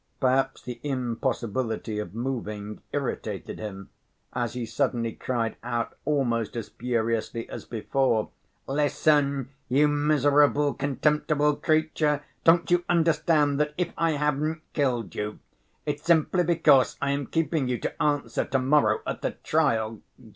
Perhaps 0.19 0.63
the 0.63 0.79
impossibility 0.81 1.99
of 1.99 2.15
moving 2.15 2.81
irritated 2.91 3.59
him, 3.59 3.91
as 4.33 4.53
he 4.53 4.65
suddenly 4.65 5.11
cried 5.13 5.57
out 5.63 5.95
almost 6.05 6.55
as 6.57 6.69
furiously 6.69 7.47
as 7.51 7.65
before. 7.65 8.31
"Listen, 8.65 9.49
you 9.69 9.87
miserable, 9.87 10.73
contemptible 10.73 11.55
creature! 11.55 12.23
Don't 12.43 12.71
you 12.71 12.83
understand 12.89 13.59
that 13.59 13.75
if 13.77 13.93
I 13.95 14.13
haven't 14.13 14.61
killed 14.73 15.13
you, 15.13 15.37
it's 15.85 16.01
simply 16.01 16.43
because 16.43 16.97
I 16.99 17.11
am 17.11 17.27
keeping 17.27 17.67
you 17.67 17.77
to 17.81 18.01
answer 18.01 18.43
to‐morrow 18.45 19.01
at 19.05 19.21
the 19.21 19.33
trial. 19.43 20.01